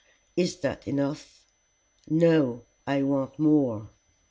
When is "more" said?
3.37-3.91